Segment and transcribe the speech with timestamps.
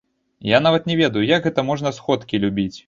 [0.51, 2.73] Я нават не ведаю, як гэта можна сходкі любіць.